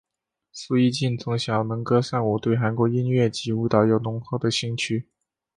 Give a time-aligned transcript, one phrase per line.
[0.51, 5.07] 苏一晋从小能歌善舞对韩国音乐及舞蹈有浓厚的兴趣。